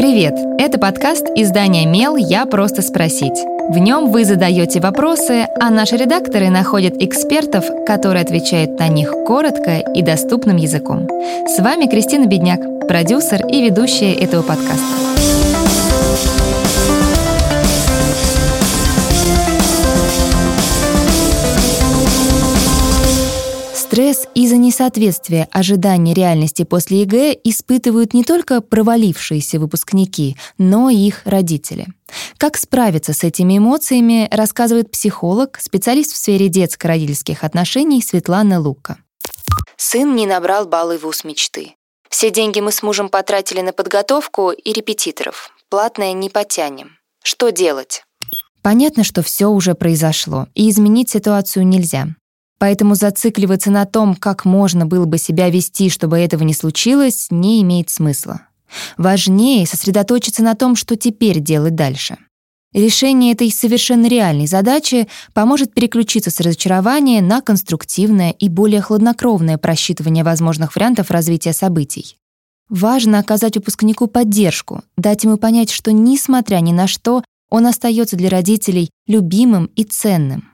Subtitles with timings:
[0.00, 0.34] Привет!
[0.58, 2.16] Это подкаст издания «Мел.
[2.16, 3.38] Я просто спросить».
[3.68, 9.76] В нем вы задаете вопросы, а наши редакторы находят экспертов, которые отвечают на них коротко
[9.94, 11.06] и доступным языком.
[11.46, 15.09] С вами Кристина Бедняк, продюсер и ведущая этого подкаста.
[23.90, 31.22] Стресс из-за несоответствия ожиданий реальности после ЕГЭ испытывают не только провалившиеся выпускники, но и их
[31.24, 31.88] родители.
[32.38, 38.96] Как справиться с этими эмоциями, рассказывает психолог, специалист в сфере детско-родительских отношений Светлана Лука.
[39.76, 41.74] Сын не набрал баллы в ВУЗ мечты.
[42.08, 45.50] Все деньги мы с мужем потратили на подготовку и репетиторов.
[45.68, 46.92] Платное не потянем.
[47.24, 48.04] Что делать?
[48.62, 52.06] Понятно, что все уже произошло, и изменить ситуацию нельзя.
[52.60, 57.62] Поэтому зацикливаться на том, как можно было бы себя вести, чтобы этого не случилось, не
[57.62, 58.42] имеет смысла.
[58.98, 62.18] Важнее сосредоточиться на том, что теперь делать дальше.
[62.74, 70.22] Решение этой совершенно реальной задачи поможет переключиться с разочарования на конструктивное и более хладнокровное просчитывание
[70.22, 72.18] возможных вариантов развития событий.
[72.68, 78.28] Важно оказать выпускнику поддержку, дать ему понять, что, несмотря ни на что, он остается для
[78.28, 80.49] родителей любимым и ценным.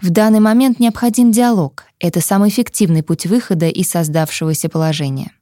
[0.00, 1.84] В данный момент необходим диалог.
[1.98, 5.32] Это самый эффективный путь выхода из создавшегося положения.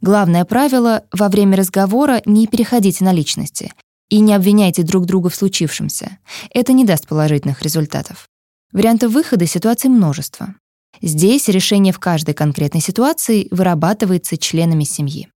[0.00, 3.72] Главное правило— во время разговора не переходите на личности
[4.08, 6.18] и не обвиняйте друг друга в случившемся.
[6.52, 8.28] Это не даст положительных результатов.
[8.72, 10.54] Вариантов выхода ситуации множество.
[11.02, 15.28] Здесь решение в каждой конкретной ситуации вырабатывается членами семьи.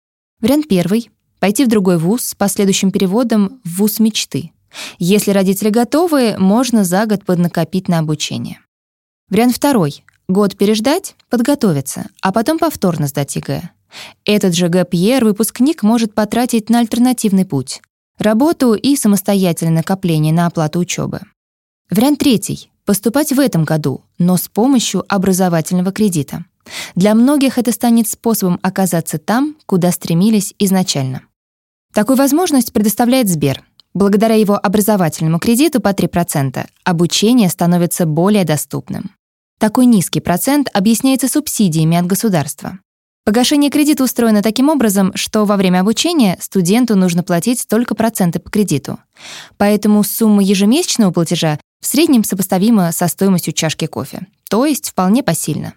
[0.41, 4.52] Вариант первый— пойти в другой вуз с последующим переводом в вуз мечты—
[4.99, 8.61] если родители готовы, можно за год поднакопить на обучение.
[9.29, 10.05] Вариант второй.
[10.29, 13.71] Год переждать, подготовиться, а потом повторно сдать ЕГЭ.
[14.25, 17.83] Этот же ГПР выпускник может потратить на альтернативный путь—
[18.19, 21.21] работу и самостоятельное накопление на оплату учебы.
[21.91, 26.45] Вариант третий— поступать в этом году, но с помощью образовательного кредита.
[26.95, 31.23] Для многих это станет способом оказаться там, куда стремились изначально.
[31.93, 33.63] Такую возможность предоставляет Сбер—
[33.95, 39.11] Благодаря его образовательному кредиту по 3% обучение становится более доступным.
[39.59, 42.79] Такой низкий процент объясняется субсидиями от государства.
[43.25, 48.51] Погашение кредита устроено таким образом, что во время обучения студенту нужно платить только проценты по
[48.51, 48.99] кредиту.
[49.59, 55.75] Поэтому сумма ежемесячного платежа в среднем сопоставима со стоимостью чашки кофе, то есть вполне посильна.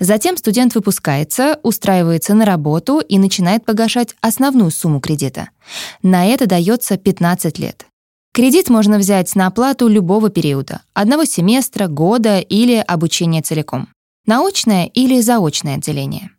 [0.00, 5.50] Затем студент выпускается, устраивается на работу и начинает погашать основную сумму кредита.
[6.02, 7.86] На это дается 15 лет.
[8.32, 13.88] Кредит можно взять на оплату любого периода— одного семестра, года или обучения целиком.
[14.26, 16.30] Наочное или заочное отделение.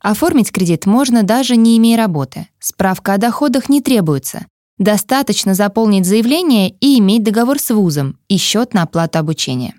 [0.00, 2.48] Оформить кредит можно даже не имея работы.
[2.58, 4.46] Справка о доходах не требуется.
[4.76, 9.74] Достаточно заполнить заявление и иметь договор с вузом и счет на оплату обучения.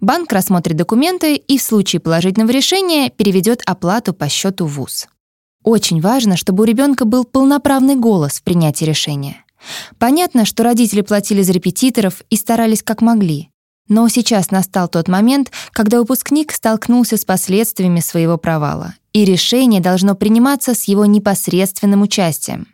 [0.00, 5.08] Банк рассмотрит документы и в случае положительного решения переведет оплату по счету в ВУЗ.
[5.62, 9.44] Очень важно, чтобы у ребенка был полноправный голос в принятии решения.
[9.98, 13.50] Понятно, что родители платили за репетиторов и старались как могли.
[13.88, 20.14] Но сейчас настал тот момент, когда выпускник столкнулся с последствиями своего провала, и решение должно
[20.14, 22.66] приниматься с его непосредственным участием.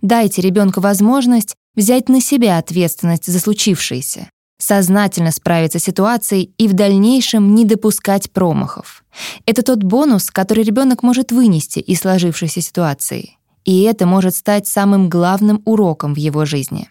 [0.00, 6.72] Дайте ребенку возможность взять на себя ответственность за случившееся сознательно справиться с ситуацией и в
[6.72, 9.04] дальнейшем не допускать промахов.
[9.44, 13.36] Это тот бонус, который ребенок может вынести из сложившейся ситуации.
[13.64, 16.88] И это может стать самым главным уроком в его жизни.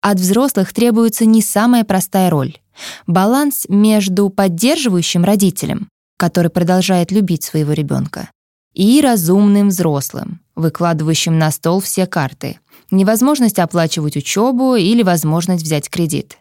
[0.00, 2.58] От взрослых требуется не самая простая роль.
[3.06, 8.28] Баланс между поддерживающим родителем, который продолжает любить своего ребенка,
[8.74, 12.58] и разумным взрослым, выкладывающим на стол все карты,
[12.90, 16.38] невозможность оплачивать учебу или возможность взять кредит.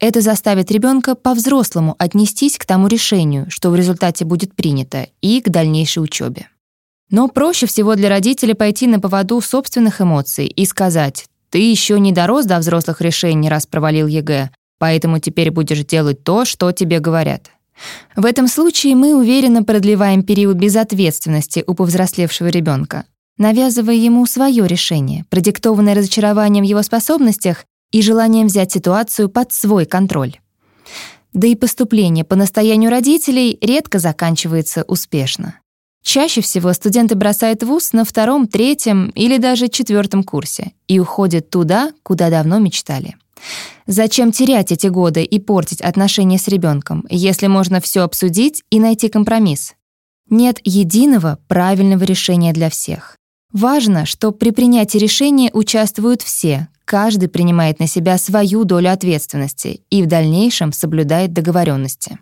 [0.00, 5.48] Это заставит ребенка по-взрослому отнестись к тому решению, что в результате будет принято, и к
[5.48, 6.48] дальнейшей учебе.
[7.10, 12.12] Но проще всего для родителей пойти на поводу собственных эмоций и сказать «ты еще не
[12.12, 17.50] дорос до взрослых решений, раз провалил ЕГЭ, поэтому теперь будешь делать то, что тебе говорят».
[18.16, 23.04] В этом случае мы уверенно продлеваем период безответственности у повзрослевшего ребенка,
[23.36, 29.86] навязывая ему свое решение, продиктованное разочарованием в его способностях и желанием взять ситуацию под свой
[29.86, 30.38] контроль.
[31.32, 35.60] Да и поступление по настоянию родителей редко заканчивается успешно.
[36.02, 41.92] Чаще всего студенты бросают вуз на втором, третьем или даже четвертом курсе и уходят туда,
[42.02, 43.16] куда давно мечтали.
[43.86, 49.08] Зачем терять эти годы и портить отношения с ребенком, если можно все обсудить и найти
[49.08, 49.74] компромисс?
[50.30, 53.16] Нет единого правильного решения для всех.
[53.52, 60.02] Важно, что при принятии решения участвуют все, каждый принимает на себя свою долю ответственности и
[60.02, 62.18] в дальнейшем соблюдает договоренности.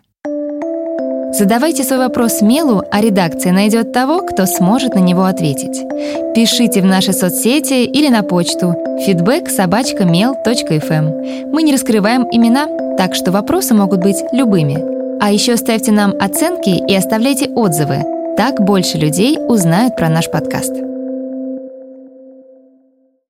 [1.33, 5.83] Задавайте свой вопрос Мелу, а редакция найдет того, кто сможет на него ответить.
[6.35, 8.75] Пишите в наши соцсети или на почту
[9.07, 9.47] feedback
[10.89, 11.51] эм.
[11.53, 12.67] Мы не раскрываем имена,
[12.97, 14.83] так что вопросы могут быть любыми.
[15.21, 18.03] А еще ставьте нам оценки и оставляйте отзывы.
[18.35, 20.73] Так больше людей узнают про наш подкаст.